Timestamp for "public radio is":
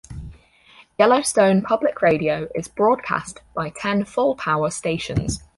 1.61-2.67